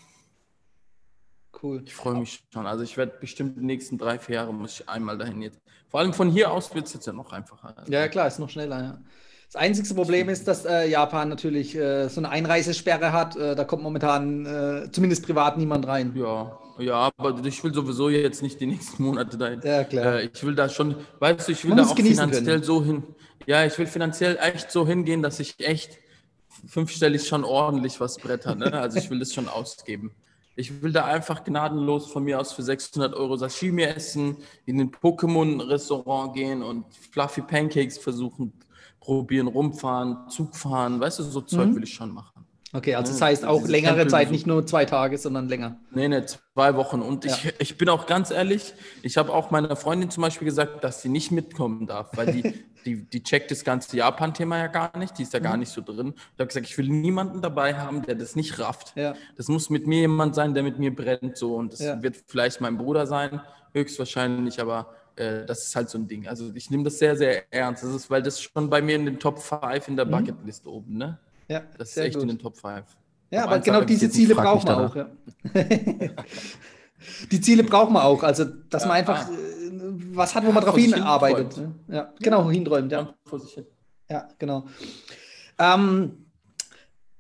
[1.63, 1.83] cool.
[1.85, 2.67] Ich freue mich schon.
[2.67, 5.61] Also ich werde bestimmt die nächsten drei, vier Jahre muss ich einmal dahin jetzt.
[5.89, 7.75] Vor allem von hier aus wird es jetzt ja noch einfacher.
[7.89, 8.99] Ja, klar, ist noch schneller, ja.
[9.53, 13.37] Das einzige Problem ist, dass äh, Japan natürlich äh, so eine Einreisesperre hat.
[13.37, 16.13] Äh, da kommt momentan äh, zumindest privat niemand rein.
[16.17, 19.61] Ja, ja, aber ich will sowieso jetzt nicht die nächsten Monate dahin.
[19.63, 20.21] Ja, klar.
[20.21, 22.63] Äh, ich will da schon, weißt du, ich will da auch finanziell können.
[22.63, 23.03] so hin.
[23.47, 25.99] Ja, ich will finanziell echt so hingehen, dass ich echt
[26.67, 28.55] fünfstellig schon ordentlich was bretter.
[28.55, 28.73] Ne?
[28.73, 30.13] Also ich will das schon ausgeben.
[30.57, 34.93] Ich will da einfach gnadenlos von mir aus für 600 Euro Sashimi essen, in ein
[34.93, 38.53] Pokémon-Restaurant gehen und Fluffy Pancakes versuchen
[39.01, 41.77] probieren, rumfahren, Zug fahren, weißt du, so Zeug mhm.
[41.77, 42.47] will ich schon machen.
[42.75, 45.77] Okay, also das heißt auch längere Tempel Zeit, nicht nur zwei Tage, sondern länger.
[45.93, 47.03] Nee, nee, zwei Wochen.
[47.03, 47.33] Und ja.
[47.33, 51.01] ich, ich bin auch ganz ehrlich, ich habe auch meiner Freundin zum Beispiel gesagt, dass
[51.01, 55.17] sie nicht mitkommen darf, weil die, die, die checkt das ganze Japan-Thema ja gar nicht,
[55.17, 55.45] die ist da mhm.
[55.45, 56.15] gar nicht so drin.
[56.17, 58.97] Ich habe gesagt, ich will niemanden dabei haben, der das nicht rafft.
[58.97, 59.15] Ja.
[59.37, 61.37] Das muss mit mir jemand sein, der mit mir brennt.
[61.37, 61.55] So.
[61.55, 62.03] Und das ja.
[62.03, 63.41] wird vielleicht mein Bruder sein,
[63.73, 66.27] höchstwahrscheinlich, aber äh, das ist halt so ein Ding.
[66.27, 67.85] Also ich nehme das sehr, sehr ernst.
[67.85, 70.11] Das ist, weil das schon bei mir in den Top 5 in der mhm.
[70.11, 71.21] Bucketlist oben, ne?
[71.55, 72.23] Ja, das ist echt gut.
[72.23, 72.85] in den Top 5.
[73.31, 74.97] Ja, aber genau diese Ziele braucht man auch.
[74.97, 75.09] Ja.
[77.31, 78.25] die Ziele braucht man auch.
[78.25, 79.33] Also, dass ja, man einfach ah.
[80.15, 81.57] Was hat, wo man drauf hinarbeitet.
[81.57, 81.75] Ne?
[81.89, 82.91] Ja, genau, hinträumt.
[82.91, 83.15] Ja,
[84.11, 84.67] ja genau.
[85.59, 86.24] Ähm,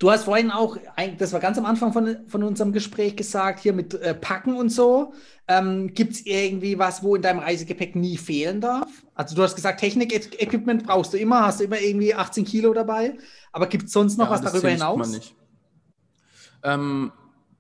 [0.04, 0.76] Du hast vorhin auch,
[1.16, 4.68] das war ganz am Anfang von, von unserem Gespräch gesagt, hier mit äh, Packen und
[4.68, 5.14] so.
[5.48, 8.86] Ähm, Gibt es irgendwie was, wo in deinem Reisegepäck nie fehlen darf?
[9.14, 13.16] Also du hast gesagt, Technik-Equipment brauchst du immer, hast du immer irgendwie 18 Kilo dabei.
[13.50, 14.98] Aber gibt es sonst noch ja, was darüber hinaus?
[14.98, 15.34] Man nicht.
[16.62, 17.10] Ähm,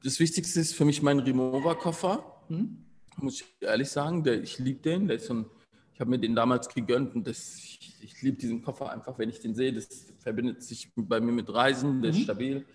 [0.02, 2.42] das Wichtigste ist für mich mein Remover-Koffer.
[2.48, 2.76] Hm?
[3.16, 5.08] Muss ich ehrlich sagen, der, ich liebe den.
[5.08, 5.46] Der ist so ein,
[5.94, 9.28] ich habe mir den damals gegönnt und das, ich, ich liebe diesen Koffer einfach, wenn
[9.28, 9.72] ich den sehe.
[9.72, 12.18] Das verbindet sich bei mir mit Reisen, der mhm.
[12.18, 12.66] ist stabil.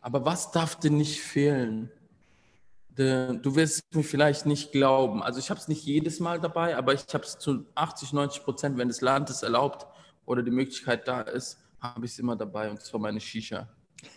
[0.00, 1.90] Aber was darf denn nicht fehlen?
[2.94, 5.22] Du wirst mir vielleicht nicht glauben.
[5.22, 8.44] Also ich habe es nicht jedes Mal dabei, aber ich habe es zu 80, 90
[8.44, 9.86] Prozent, wenn das Land es erlaubt
[10.24, 13.68] oder die Möglichkeit da ist, habe ich es immer dabei und zwar meine Shisha.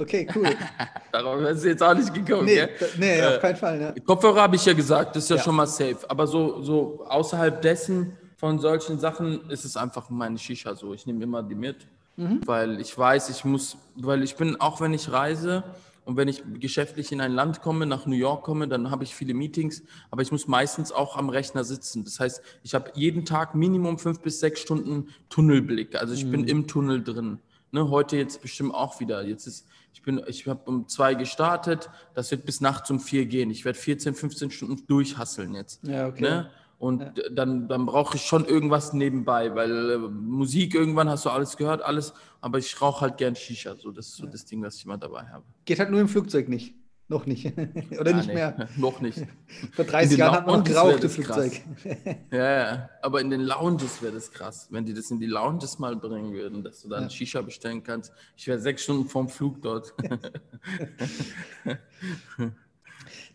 [0.00, 0.48] okay, cool.
[1.12, 2.46] Darauf ist jetzt auch nicht gekommen.
[2.46, 3.80] Nee, nee auf äh, keinen Fall.
[3.80, 3.94] Ja.
[4.04, 5.98] Kopfhörer habe ich ja gesagt, das ist ja, ja, schon mal safe.
[6.08, 10.94] Aber so, so außerhalb dessen von solchen Sachen ist es einfach meine Shisha so.
[10.94, 11.86] Ich nehme immer die mit,
[12.16, 12.40] mhm.
[12.46, 15.62] weil ich weiß, ich muss, weil ich bin, auch wenn ich reise
[16.06, 19.14] und wenn ich geschäftlich in ein Land komme, nach New York komme, dann habe ich
[19.14, 22.04] viele Meetings, aber ich muss meistens auch am Rechner sitzen.
[22.04, 25.96] Das heißt, ich habe jeden Tag Minimum fünf bis sechs Stunden Tunnelblick.
[25.96, 26.30] Also ich mhm.
[26.30, 27.40] bin im Tunnel drin.
[27.72, 29.22] Ne, heute jetzt bestimmt auch wieder.
[29.24, 33.26] Jetzt ist, ich bin, ich habe um zwei gestartet, das wird bis nachts um vier
[33.26, 33.50] gehen.
[33.50, 35.86] Ich werde 14, 15 Stunden durchhasseln jetzt.
[35.86, 36.22] Ja, okay.
[36.22, 36.50] Ne?
[36.80, 37.28] Und ja.
[37.30, 41.82] dann, dann brauche ich schon irgendwas nebenbei, weil äh, Musik irgendwann hast du alles gehört,
[41.82, 43.76] alles, aber ich rauche halt gern Shisha.
[43.76, 44.30] So, das ist so ja.
[44.30, 45.44] das Ding, was ich immer dabei habe.
[45.66, 46.74] Geht halt nur im Flugzeug nicht.
[47.10, 47.44] Noch nicht.
[47.98, 48.68] Oder ja, nicht nee, mehr?
[48.76, 49.18] Noch nicht.
[49.72, 51.60] Vor 30 Jahren hat man geraucht im Flugzeug.
[52.30, 55.80] ja, ja, aber in den Lounges wäre das krass, wenn die das in die Lounges
[55.80, 57.10] mal bringen würden, dass du dann ja.
[57.10, 58.12] Shisha bestellen kannst.
[58.36, 59.92] Ich wäre sechs Stunden vorm Flug dort.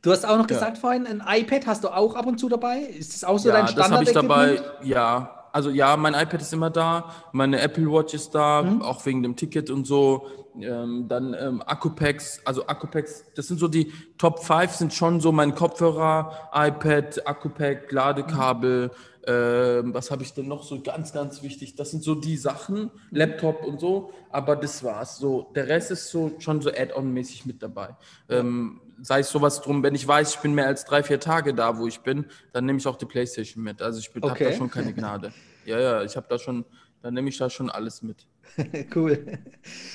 [0.01, 2.77] Du hast auch noch gesagt vorhin, ein iPad hast du auch ab und zu dabei.
[2.79, 3.91] Ist das auch so dein Standard?
[3.91, 5.44] Das habe ich dabei, ja.
[5.55, 8.81] Also ja, mein iPad ist immer da, meine Apple Watch ist da, mhm.
[8.81, 10.27] auch wegen dem Ticket und so.
[10.59, 15.31] Ähm, dann ähm, Akkupacks, also Akkupacks, das sind so die Top 5 sind schon so
[15.31, 18.87] mein Kopfhörer, iPad, Akkupack, Ladekabel.
[18.87, 18.91] Mhm.
[19.27, 21.75] Ähm, was habe ich denn noch so ganz, ganz wichtig?
[21.77, 25.19] Das sind so die Sachen, Laptop und so, aber das war's.
[25.19, 27.95] So, der Rest ist so schon so Add-on-mäßig mit dabei.
[28.27, 31.53] Ähm, sei es sowas drum, wenn ich weiß, ich bin mehr als drei, vier Tage
[31.53, 33.81] da, wo ich bin, dann nehme ich auch die Playstation mit.
[33.81, 34.29] Also ich okay.
[34.29, 35.31] habe da schon keine Gnade.
[35.65, 36.65] Ja, ja, ich habe da schon,
[37.01, 38.27] dann nehme ich da schon alles mit.
[38.95, 39.25] cool.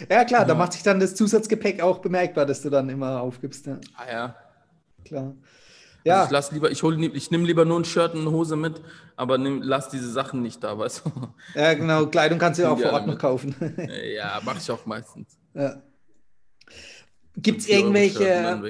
[0.08, 0.46] Ja, klar, ja.
[0.46, 3.66] da macht sich dann das Zusatzgepäck auch bemerkbar, dass du dann immer aufgibst.
[3.66, 3.78] Ja.
[3.94, 4.36] Ah ja.
[5.04, 5.34] Klar.
[6.04, 6.14] Ja.
[6.14, 8.80] Also ich lass lieber, ich, ich nehme lieber nur ein Shirt und eine Hose mit,
[9.16, 11.10] aber nehm, lass diese Sachen nicht da, weißt du?
[11.54, 12.06] Ja, genau.
[12.06, 13.54] Kleidung kannst du ja auch vor Ort noch kaufen.
[14.14, 15.36] ja, mache ich auch meistens.
[15.54, 15.82] Ja.
[17.36, 18.60] Gibt es irgendwelche,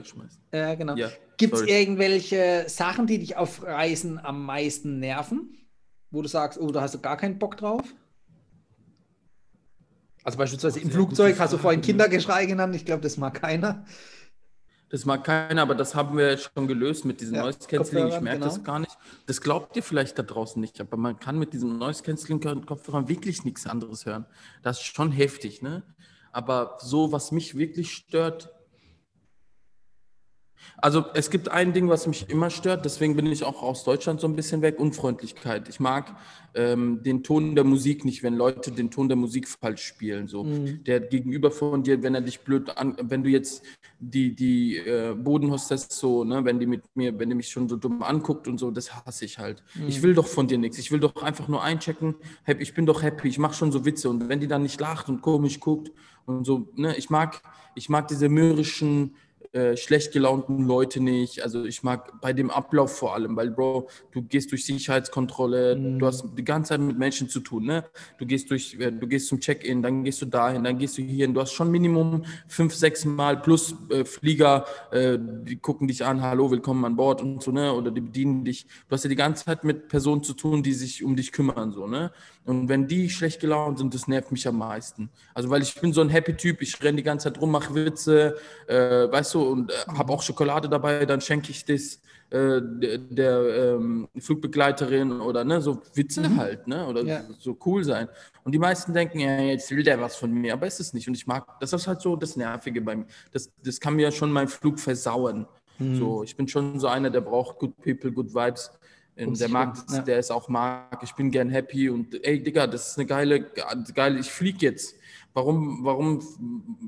[0.51, 0.95] äh, genau.
[0.97, 5.57] Ja, Gibt's irgendwelche Sachen, die dich auf Reisen am meisten nerven?
[6.11, 7.83] Wo du sagst, oh, da hast du gar keinen Bock drauf?
[10.23, 12.75] Also beispielsweise im Flugzeug hast du vorhin Kindergeschrei genannt.
[12.75, 13.85] Ich glaube, das mag keiner.
[14.91, 18.09] Das mag keiner, aber das haben wir schon gelöst mit diesem ja, Noise Cancelling.
[18.09, 18.47] Ich merke genau.
[18.53, 18.99] das gar nicht.
[19.27, 23.09] Das glaubt ihr vielleicht da draußen nicht, aber man kann mit diesem Noise Cancelling Kopfhörern
[23.09, 24.27] wirklich nichts anderes hören.
[24.63, 25.85] Das ist schon heftig, ne?
[26.33, 28.51] Aber so, was mich wirklich stört,
[30.83, 34.21] also es gibt ein Ding, was mich immer stört, deswegen bin ich auch aus Deutschland
[34.21, 35.69] so ein bisschen weg, Unfreundlichkeit.
[35.69, 36.17] Ich mag
[36.55, 40.27] ähm, den Ton der Musik nicht, wenn Leute den Ton der Musik falsch spielen.
[40.27, 40.45] So.
[40.45, 40.83] Mhm.
[40.85, 43.63] Der gegenüber von dir, wenn er dich blöd an, wenn du jetzt
[43.99, 47.77] die, die äh, Bodenhostess so, ne, wenn die mit mir, wenn die mich schon so
[47.77, 49.63] dumm anguckt und so, das hasse ich halt.
[49.75, 49.89] Mhm.
[49.89, 50.79] Ich will doch von dir nichts.
[50.79, 52.15] Ich will doch einfach nur einchecken,
[52.59, 55.09] ich bin doch happy, ich mache schon so Witze und wenn die dann nicht lacht
[55.09, 55.91] und komisch guckt
[56.27, 57.43] und so, ne, ich mag,
[57.75, 59.17] ich mag diese mürrischen
[59.53, 61.43] äh, schlecht gelaunten Leute nicht.
[61.43, 65.99] Also ich mag bei dem Ablauf vor allem, weil Bro, du gehst durch Sicherheitskontrolle, mhm.
[65.99, 67.85] du hast die ganze Zeit mit Menschen zu tun, ne?
[68.19, 71.03] Du gehst durch, äh, du gehst zum Check-in, dann gehst du dahin, dann gehst du
[71.03, 71.35] hierhin.
[71.35, 76.23] Du hast schon Minimum fünf, sechs Mal plus äh, Flieger, äh, die gucken dich an,
[76.23, 77.73] hallo, willkommen an Bord und so, ne?
[77.73, 78.69] Oder die bedienen dich.
[78.89, 81.73] Du hast ja die ganze Zeit mit Personen zu tun, die sich um dich kümmern,
[81.73, 82.13] so, ne?
[82.45, 85.11] Und wenn die schlecht gelaunt sind, das nervt mich am meisten.
[85.35, 88.37] Also weil ich bin so ein Happy-Typ, ich renne die ganze Zeit rum, mache Witze,
[88.67, 92.01] weißt du, und äh, habe auch Schokolade dabei, dann schenke ich das
[92.31, 96.37] äh, der, der ähm, Flugbegleiterin oder ne, so Witze mhm.
[96.37, 96.87] halt, ne?
[96.87, 97.25] Oder ja.
[97.39, 98.09] so cool sein.
[98.45, 101.09] Und die meisten denken, ja, jetzt will der was von mir, aber ist es nicht.
[101.09, 103.07] Und ich mag, das ist halt so das Nervige bei mir.
[103.33, 105.47] Das, das kann mir schon meinen Flug versauen.
[105.79, 105.97] Mhm.
[105.97, 108.71] So, ich bin schon so einer, der braucht Good People, Good Vibes.
[109.17, 110.01] Und der mag ja.
[110.03, 111.01] der ist auch mag.
[111.03, 113.51] Ich bin gern happy und ey, Digga, das ist eine geile,
[113.95, 114.95] geile, ich flieg jetzt.
[115.33, 116.21] Warum, warum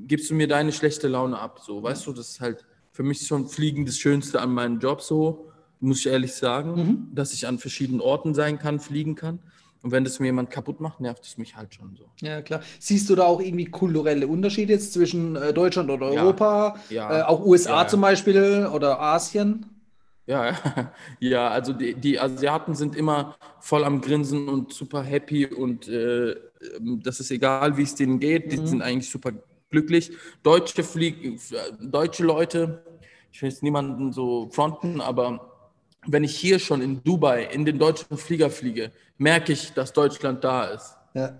[0.07, 1.61] gibst du mir deine schlechte Laune ab?
[1.63, 5.01] So, weißt du, das ist halt für mich schon Fliegen das Schönste an meinem Job
[5.01, 7.07] so, muss ich ehrlich sagen, mhm.
[7.15, 9.39] dass ich an verschiedenen Orten sein kann, fliegen kann.
[9.81, 12.05] Und wenn das mir jemand kaputt macht, nervt es mich halt schon so.
[12.21, 12.61] Ja, klar.
[12.79, 16.77] Siehst du da auch irgendwie kulturelle Unterschiede jetzt zwischen äh, Deutschland oder Europa?
[16.89, 17.11] Ja.
[17.11, 17.19] ja.
[17.19, 17.87] Äh, auch USA ja.
[17.87, 19.65] zum Beispiel oder Asien?
[20.25, 25.87] Ja, ja, also die, die Asiaten sind immer voll am Grinsen und super happy und
[25.87, 28.51] äh, ähm, das ist egal, wie es denen geht.
[28.51, 28.67] Die mhm.
[28.67, 29.31] sind eigentlich super
[29.69, 30.11] glücklich.
[30.43, 31.39] Deutsche Flieg
[31.81, 32.83] deutsche Leute,
[33.31, 35.51] ich will jetzt niemanden so fronten, aber
[36.05, 40.43] wenn ich hier schon in Dubai in den deutschen Flieger fliege, merke ich, dass Deutschland
[40.43, 40.95] da ist.
[41.13, 41.37] Ja.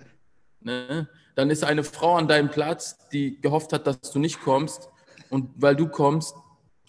[0.61, 1.07] Ne?
[1.35, 4.89] Dann ist eine Frau an deinem Platz, die gehofft hat, dass du nicht kommst.
[5.29, 6.35] Und weil du kommst,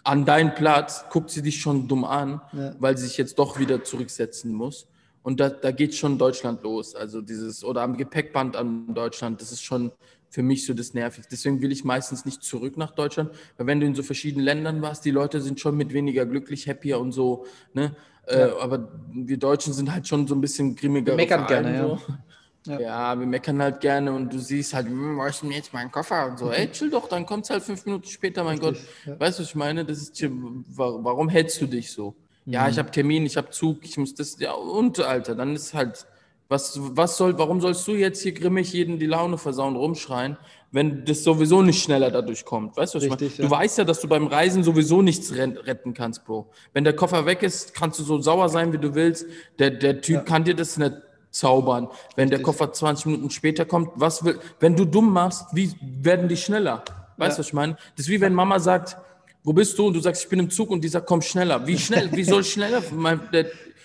[0.04, 2.74] an deinen Platz, guckt sie dich schon dumm an, ja.
[2.78, 4.86] weil sie sich jetzt doch wieder zurücksetzen muss.
[5.22, 6.94] Und da, da geht schon Deutschland los.
[6.94, 9.90] Also dieses, oder am Gepäckband an Deutschland, das ist schon
[10.28, 11.30] für mich so das Nervigste.
[11.30, 14.82] Deswegen will ich meistens nicht zurück nach Deutschland, weil wenn du in so verschiedenen Ländern
[14.82, 17.46] warst, die Leute sind schon mit weniger glücklich, happier und so.
[17.72, 17.96] Ne?
[18.26, 18.46] Äh, ja.
[18.48, 21.14] Äh, aber wir Deutschen sind halt schon so ein bisschen grimmiger.
[21.14, 22.00] Meckern gerne, so.
[22.08, 22.18] ja.
[22.66, 22.80] Ja.
[22.80, 23.18] ja.
[23.18, 26.26] wir meckern halt gerne und du siehst halt, hm, wo ist denn jetzt mein Koffer
[26.26, 29.14] und so, ey, chill doch, dann kommt es halt fünf Minuten später, mein Richtig, Gott.
[29.14, 29.20] Ja.
[29.20, 29.84] Weißt du, was ich meine?
[29.84, 32.14] Das ist, warum hältst du dich so?
[32.44, 32.52] Mhm.
[32.52, 35.74] Ja, ich habe Termin, ich habe Zug, ich muss das, ja, und Alter, dann ist
[35.74, 36.06] halt,
[36.48, 40.36] Was, was soll, warum sollst du jetzt hier grimmig jeden die Laune versauen, rumschreien,
[40.70, 42.76] wenn das sowieso nicht schneller dadurch kommt?
[42.76, 43.48] Weißt du, was Richtig, ich meine?
[43.50, 43.56] Ja.
[43.56, 46.50] Du weißt ja, dass du beim Reisen sowieso nichts retten kannst, Bro.
[46.74, 49.26] Wenn der Koffer weg ist, kannst du so sauer sein, wie du willst.
[49.58, 50.20] Der, der Typ ja.
[50.20, 50.94] kann dir das nicht
[51.34, 51.88] zaubern.
[52.16, 56.28] Wenn der Koffer 20 Minuten später kommt, was will, wenn du dumm machst, wie werden
[56.28, 56.84] die schneller?
[57.16, 57.38] Weißt du, ja.
[57.38, 57.76] was ich meine?
[57.96, 58.96] Das ist wie wenn Mama sagt,
[59.42, 59.86] wo bist du?
[59.86, 61.66] Und du sagst, ich bin im Zug und dieser kommt schneller.
[61.66, 62.10] Wie schnell?
[62.12, 62.82] Wie soll ich schneller?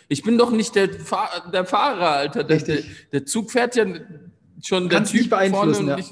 [0.08, 2.44] Ich bin doch nicht der, Fahr der Fahrer, Alter.
[2.44, 3.86] Der, der, der, Zug fährt ja
[4.64, 5.92] schon der Typ beeinflussen, vorne.
[5.92, 5.98] Ja.
[5.98, 6.12] Ich,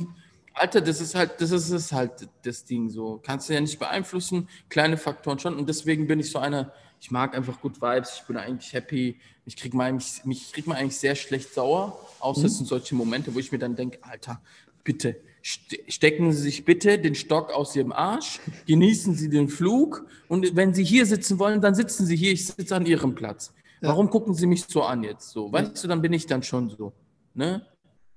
[0.54, 3.22] Alter, das ist halt, das ist, ist halt das Ding so.
[3.24, 5.56] Kannst du ja nicht beeinflussen, kleine Faktoren schon.
[5.56, 9.20] Und deswegen bin ich so einer, ich mag einfach gut Vibes, ich bin eigentlich happy.
[9.46, 12.46] Ich krieg mal eigentlich, mich kriegt man eigentlich sehr schlecht sauer, außer mhm.
[12.46, 14.42] es sind solche Momente, wo ich mir dann denke, Alter,
[14.84, 20.56] bitte, stecken Sie sich bitte den Stock aus Ihrem Arsch, genießen Sie den Flug und
[20.56, 23.54] wenn Sie hier sitzen wollen, dann sitzen Sie hier, ich sitze an Ihrem Platz.
[23.82, 23.90] Ja.
[23.90, 25.52] Warum gucken Sie mich so an jetzt so?
[25.52, 26.94] Weißt du, dann bin ich dann schon so.
[27.34, 27.66] Ne?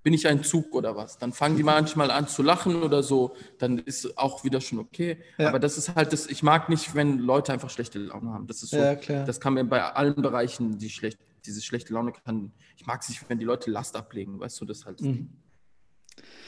[0.02, 1.18] Bin ich ein Zug oder was?
[1.18, 5.18] Dann fangen die manchmal an zu lachen oder so, dann ist auch wieder schon okay.
[5.36, 5.48] Ja.
[5.48, 8.46] Aber das ist halt das, ich mag nicht, wenn Leute einfach schlechte Laune haben.
[8.46, 12.12] Das ist so, ja, das kann mir bei allen Bereichen, die schlecht, diese schlechte Laune
[12.12, 15.02] kann, ich mag es nicht, wenn die Leute Last ablegen, weißt du, das halt.
[15.02, 15.28] Mhm.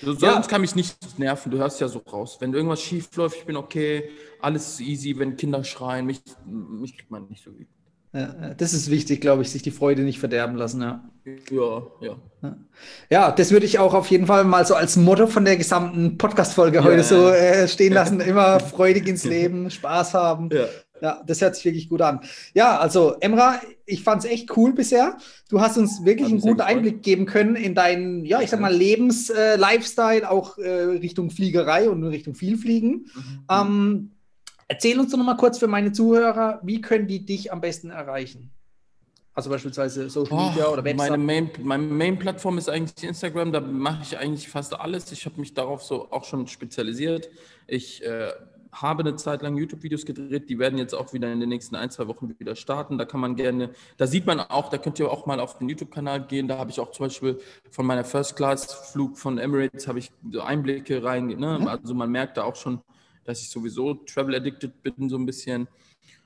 [0.02, 0.42] So, sonst ja.
[0.42, 2.38] kann mich nicht nerven, du hörst ja so raus.
[2.40, 4.10] Wenn irgendwas schief läuft, ich bin okay,
[4.40, 7.68] alles easy, wenn Kinder schreien, mich, mich kriegt man nicht so wie.
[8.14, 10.82] Ja, das ist wichtig, glaube ich, sich die Freude nicht verderben lassen.
[10.82, 11.02] Ja,
[11.50, 12.16] ja.
[12.42, 12.56] Ja,
[13.10, 16.18] ja das würde ich auch auf jeden Fall mal so als Motto von der gesamten
[16.18, 18.20] Podcast-Folge ja, heute so äh, stehen lassen.
[18.20, 20.50] Immer freudig ins Leben, Spaß haben.
[20.52, 20.66] Ja.
[21.00, 22.20] ja, das hört sich wirklich gut an.
[22.52, 25.16] Ja, also Emra, ich fand es echt cool bisher.
[25.48, 28.74] Du hast uns wirklich einen guten Einblick geben können in deinen, ja, ich sag mal,
[28.74, 33.06] Lebens-Lifestyle, äh, auch äh, Richtung Fliegerei und Richtung Vielfliegen.
[33.14, 33.44] Mhm.
[33.50, 34.10] Ähm,
[34.68, 37.90] Erzähl uns doch noch mal kurz für meine Zuhörer, wie können die dich am besten
[37.90, 38.50] erreichen?
[39.34, 41.10] Also beispielsweise Social oh, Media oder Website.
[41.10, 43.50] Meine Main, meine Main-Plattform ist eigentlich Instagram.
[43.52, 45.10] Da mache ich eigentlich fast alles.
[45.10, 47.30] Ich habe mich darauf so auch schon spezialisiert.
[47.66, 48.30] Ich äh,
[48.72, 50.50] habe eine Zeit lang YouTube-Videos gedreht.
[50.50, 52.98] Die werden jetzt auch wieder in den nächsten ein, zwei Wochen wieder starten.
[52.98, 55.68] Da kann man gerne, da sieht man auch, da könnt ihr auch mal auf den
[55.68, 56.46] YouTube-Kanal gehen.
[56.46, 57.38] Da habe ich auch zum Beispiel
[57.70, 61.28] von meiner First-Class-Flug von Emirates habe ich so Einblicke rein.
[61.28, 61.58] Ne?
[61.60, 61.68] Mhm.
[61.68, 62.82] Also man merkt da auch schon,
[63.24, 65.68] dass ich sowieso travel addicted bin, so ein bisschen.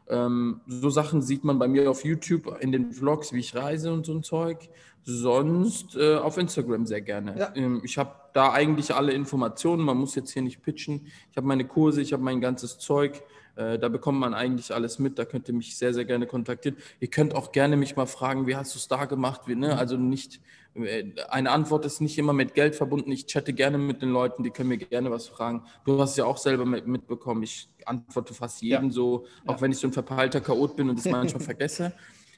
[0.08, 3.92] Ähm, so Sachen sieht man bei mir auf YouTube in den Vlogs, wie ich reise
[3.92, 4.68] und so ein Zeug.
[5.08, 7.38] Sonst äh, auf Instagram sehr gerne.
[7.38, 7.52] Ja.
[7.54, 9.84] Ähm, ich habe da eigentlich alle Informationen.
[9.84, 11.06] Man muss jetzt hier nicht pitchen.
[11.30, 13.22] Ich habe meine Kurse, ich habe mein ganzes Zeug.
[13.54, 15.16] Äh, da bekommt man eigentlich alles mit.
[15.16, 16.76] Da könnt ihr mich sehr, sehr gerne kontaktieren.
[16.98, 19.42] Ihr könnt auch gerne mich mal fragen, wie hast du es da gemacht?
[19.46, 19.78] Wie, ne?
[19.78, 20.40] Also nicht,
[20.74, 23.12] äh, eine Antwort ist nicht immer mit Geld verbunden.
[23.12, 25.62] Ich chatte gerne mit den Leuten, die können mir gerne was fragen.
[25.84, 27.44] Du hast es ja auch selber mitbekommen.
[27.44, 28.90] Ich antworte fast jedem ja.
[28.90, 29.60] so, auch ja.
[29.60, 31.92] wenn ich so ein verpeilter Chaot bin und es manchmal vergesse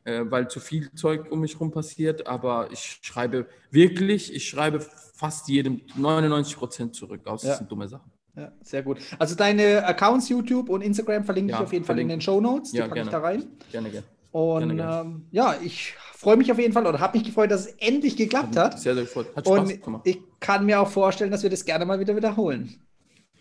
[0.04, 2.26] äh, weil zu viel Zeug um mich herum passiert.
[2.26, 7.52] Aber ich schreibe wirklich, ich schreibe fast jedem 99 Prozent zurück, außer ja.
[7.52, 8.10] es sind dumme Sachen.
[8.36, 8.98] Ja, sehr gut.
[9.18, 12.10] Also deine Accounts YouTube und Instagram verlinke ja, ich auf jeden verlinke.
[12.10, 12.70] Fall in den Show Notes.
[12.70, 13.44] Die ja, packe ich da rein.
[13.72, 14.06] Gerne, gerne.
[14.30, 15.00] Und gerne, gerne.
[15.00, 18.16] Ähm, ja, ich freue mich auf jeden Fall oder habe mich gefreut, dass es endlich
[18.16, 18.78] geklappt hat.
[18.78, 19.34] Sehr, sehr gefreut.
[19.34, 20.02] Hat Spaß und gemacht.
[20.06, 22.80] Ich kann mir auch vorstellen, dass wir das gerne mal wieder wiederholen.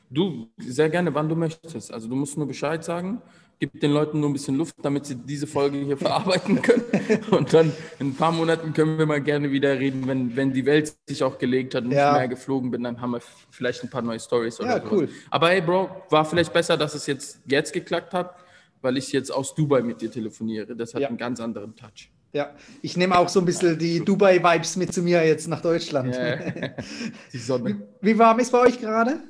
[0.10, 1.93] Du, sehr gerne, wann du möchtest.
[1.93, 3.22] Also du musst nur Bescheid sagen
[3.60, 6.84] gib den Leuten nur ein bisschen Luft, damit sie diese Folge hier verarbeiten können.
[7.32, 10.65] Und dann in ein paar Monaten können wir mal gerne wieder reden, wenn, wenn die
[10.65, 12.12] Welt sich auch gelegt hat und ja.
[12.12, 14.91] ich mehr geflogen bin, dann haben wir vielleicht ein paar neue Stories oder ja, sowas.
[14.91, 15.10] cool.
[15.30, 18.36] Aber hey, Bro, war vielleicht besser, dass es jetzt, jetzt geklappt hat,
[18.82, 20.76] weil ich jetzt aus Dubai mit dir telefoniere.
[20.76, 21.08] Das hat ja.
[21.08, 22.12] einen ganz anderen Touch.
[22.34, 26.13] Ja, ich nehme auch so ein bisschen die Dubai-Vibes mit zu mir jetzt nach Deutschland.
[26.13, 26.36] Ja,
[27.34, 27.82] die Sonne.
[28.02, 29.22] Wie, wie warm ist bei euch gerade?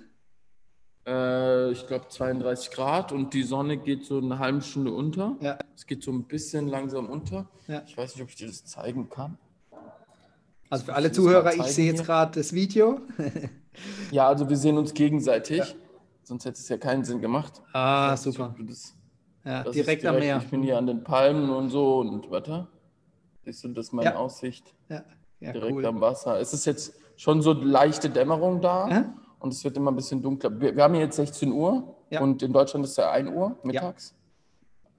[1.08, 5.38] Äh, ich glaube 32 Grad und die Sonne geht so eine halbe Stunde unter.
[5.40, 5.58] Ja.
[5.76, 7.48] Es geht so ein bisschen langsam unter.
[7.68, 7.82] Ja.
[7.88, 9.38] Ich weiß nicht, ob ich dir das zeigen kann.
[10.70, 13.00] Also für alle Zuhörer, ich sehe jetzt gerade das Video.
[14.12, 15.60] ja, also wir sehen uns gegenseitig.
[15.60, 15.66] Ja.
[16.24, 17.62] Sonst hätte es ja keinen Sinn gemacht.
[17.72, 18.54] Ah, nicht, super.
[18.60, 18.94] Das,
[19.46, 20.42] ja, das direkt, direkt, am Meer.
[20.44, 22.68] Ich bin hier an den Palmen und so und warte.
[23.46, 24.16] Siehst du, das ist meine ja.
[24.18, 24.74] Aussicht.
[24.90, 25.06] Ja.
[25.40, 25.86] ja direkt cool.
[25.86, 26.38] am Wasser.
[26.38, 29.14] Es ist jetzt schon so leichte Dämmerung da.
[29.40, 30.60] Und es wird immer ein bisschen dunkler.
[30.60, 32.22] Wir, wir haben jetzt 16 Uhr ja.
[32.22, 34.12] und in Deutschland ist ja 1 Uhr mittags.
[34.12, 34.18] Ja.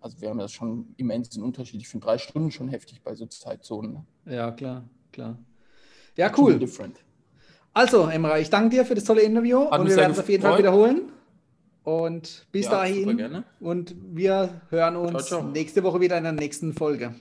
[0.00, 1.80] Also wir haben ja schon immensen Unterschied.
[1.80, 4.06] Ich finde drei Stunden schon heftig bei so Zeitzonen.
[4.26, 5.38] Ja, klar, klar.
[6.16, 6.58] Ja, cool.
[6.58, 6.98] Different.
[7.74, 10.28] Also, Emra, ich danke dir für das tolle Interview Hat und wir werden es auf
[10.28, 11.12] jeden Fall wiederholen.
[11.84, 13.44] Und bis ja, dahin.
[13.60, 15.50] Und wir hören uns ciao, ciao.
[15.50, 17.14] nächste Woche wieder in der nächsten Folge.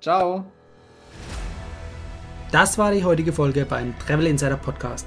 [0.00, 0.44] Ciao.
[2.52, 5.06] Das war die heutige Folge beim Travel Insider Podcast.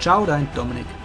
[0.00, 0.97] Ciao, dein Dominik.